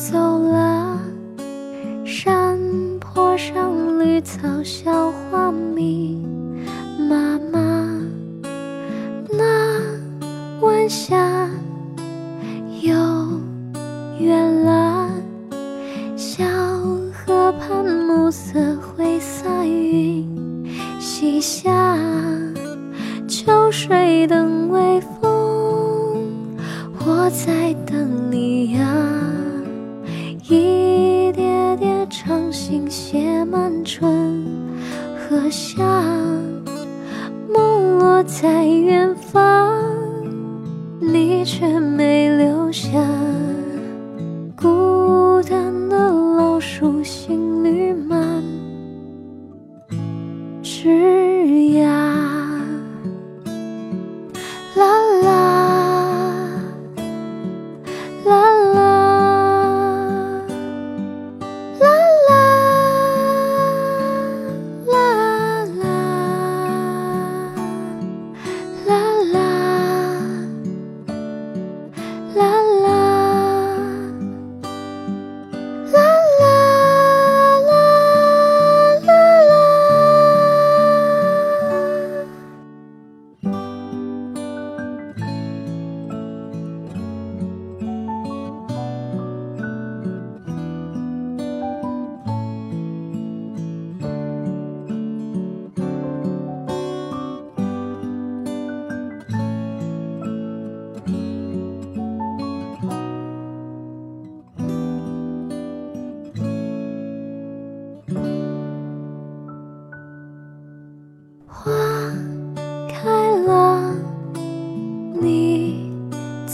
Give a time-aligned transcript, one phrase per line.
[0.00, 0.98] 走了，
[2.06, 2.58] 山
[2.98, 6.26] 坡上绿草小花迷。
[7.06, 7.60] 妈妈，
[9.30, 9.78] 那
[10.62, 11.50] 晚霞
[12.80, 12.90] 又
[14.18, 15.10] 远了，
[16.16, 16.46] 小
[17.12, 20.26] 河畔暮色灰色云
[20.98, 21.94] 西下，
[23.28, 26.26] 秋水等微风，
[27.04, 28.29] 我在等。
[35.42, 35.82] 我想，
[37.52, 39.72] 梦落在远方，
[41.00, 42.90] 你却没留下。
[72.36, 72.69] 啦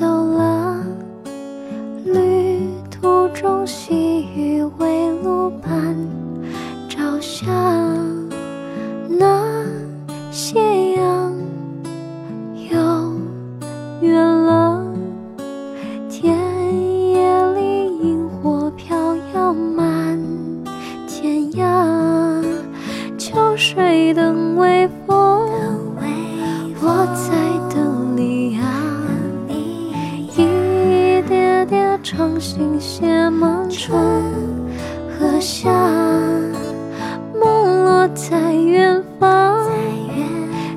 [0.00, 0.82] 走了，
[2.06, 5.94] 旅途中细雨为路伴
[6.88, 7.46] 照向，
[9.06, 9.44] 那
[10.30, 11.34] 斜阳
[12.70, 12.78] 又
[14.00, 14.82] 远了，
[16.08, 16.34] 田
[17.10, 18.96] 野里萤火飘
[19.34, 20.18] 摇满
[21.06, 22.42] 天涯。
[23.18, 25.46] 秋水等微风，
[26.80, 27.39] 我在
[32.12, 33.96] 长信写满春
[35.16, 35.70] 和夏，
[37.40, 39.70] 梦落在远方，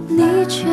[0.08, 0.68] 你却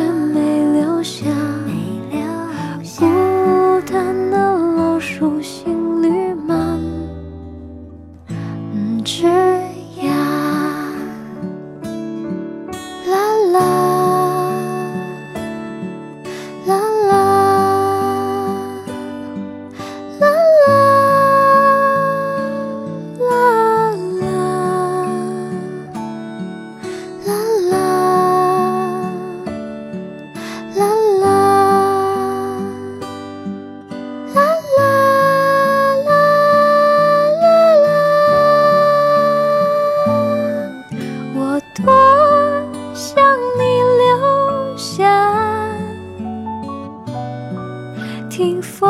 [48.31, 48.87] 听风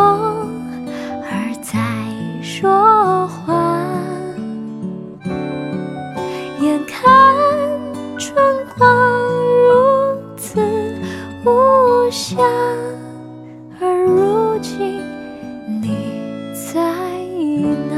[1.24, 1.80] 儿在
[2.44, 3.84] 说话，
[6.62, 7.36] 眼看
[8.20, 8.36] 春
[8.78, 8.88] 光
[9.68, 10.62] 如此
[11.44, 11.50] 无
[12.12, 12.38] 暇，
[13.80, 15.02] 而如今
[15.82, 16.22] 你
[16.54, 16.80] 在
[17.90, 17.91] 哪？